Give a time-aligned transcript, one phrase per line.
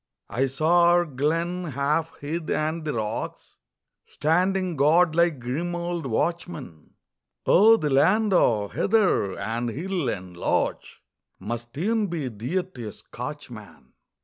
[0.31, 3.57] I saw our glen, half hid, and the rocks
[4.07, 6.95] Standing guard like grim old watchmen.
[7.45, 10.81] Oh, the land o' heather and hill and loch
[11.37, 13.93] Must e'en be dear to a Scotchman.